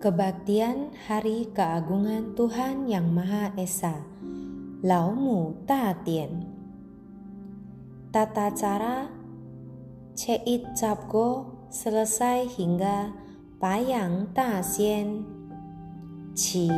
[0.00, 4.00] Kebaktian Hari Keagungan Tuhan Yang Maha Esa.
[4.80, 6.40] Lao Mu Ta Tien
[8.08, 9.12] Tata cara
[10.16, 13.12] Ceit Capgo selesai hingga
[13.60, 15.20] Payang Ta Sien
[16.32, 16.72] Ci.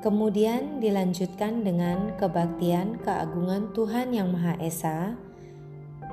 [0.00, 5.20] Kemudian dilanjutkan dengan kebaktian keagungan Tuhan Yang Maha Esa.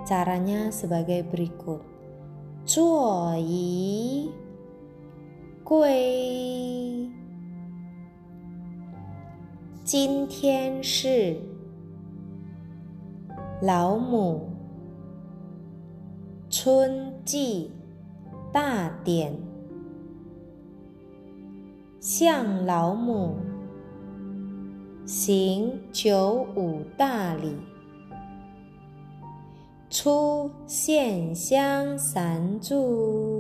[0.04, 1.80] Caranya sebagai berikut.
[2.68, 4.27] Zuo yi
[5.70, 7.08] 归。
[9.84, 11.38] 今天是
[13.62, 14.50] 老母
[16.50, 17.72] 春季
[18.52, 19.32] 大典，
[21.99, 23.36] 向老母
[25.05, 27.54] 行九五大礼，
[29.88, 33.38] 出献香三炷。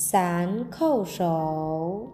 [0.00, 2.08] 三叩首，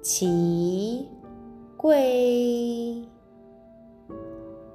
[0.00, 1.06] 齐
[1.76, 3.06] 跪，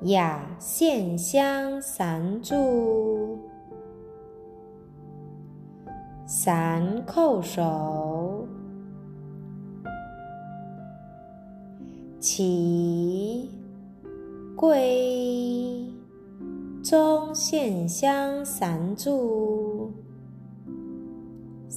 [0.02, 3.40] 雅献香三炷，
[6.28, 8.48] 三叩首，
[12.20, 13.50] 齐
[14.56, 15.92] 跪，
[16.84, 19.73] 中献香三炷。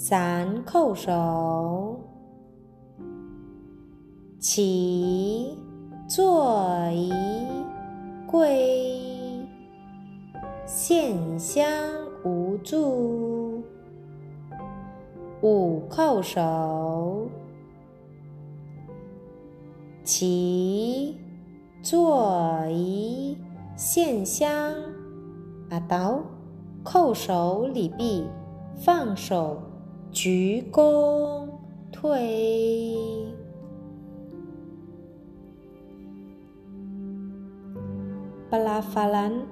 [0.09, 1.99] 三叩首，
[4.39, 5.59] 起
[6.07, 7.13] 坐仪
[8.25, 9.45] 跪，
[10.65, 11.67] 献香
[12.23, 13.65] 无助。
[15.43, 17.27] 五叩首，
[20.05, 21.19] 起
[21.83, 23.37] 坐仪
[23.75, 24.73] 献香，
[25.69, 26.23] 阿道
[26.85, 28.25] 叩首礼毕，
[28.77, 29.61] 放手。
[30.16, 31.48] 鞠躬
[31.92, 33.02] 退。
[38.52, 39.48] Pelafalan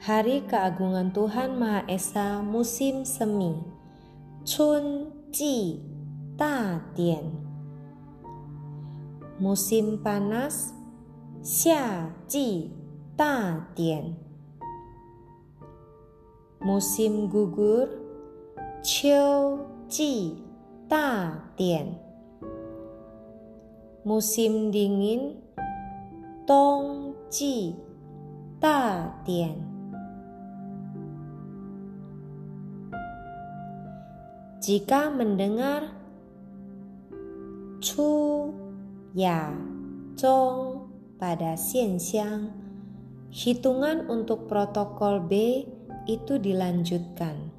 [0.00, 3.52] Hari Keagungan Tuhan Maha Esa Musim Semi
[4.48, 5.84] Chun Ji
[6.40, 7.28] Ta Dian
[9.36, 10.72] Musim panas
[11.44, 12.72] Xia Ji
[13.20, 14.16] Ta Dian
[16.64, 18.03] Musim gugur
[18.84, 20.42] 秋季
[20.88, 21.98] 大典，
[24.04, 25.36] musim dingin，
[26.46, 27.76] 冬季
[28.58, 29.54] 大典。
[34.60, 35.88] Jika mendengar
[37.80, 38.52] chu
[39.16, 39.56] ya
[40.14, 42.52] zong pada siang,
[43.32, 45.64] hitungan untuk protokol B
[46.04, 47.53] itu dilanjutkan.